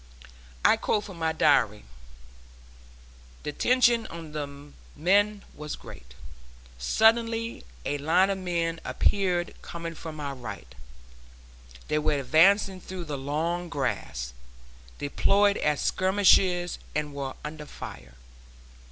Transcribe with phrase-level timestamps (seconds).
[0.65, 1.83] I quote from my diary:
[3.43, 4.47] "The tension on the
[4.95, 6.15] men was great.
[6.79, 10.73] Suddenly a line of men appeared coming from our right.
[11.87, 14.33] They were advancing through the long grass,
[14.97, 18.15] deployed as skirmishers and were under fire.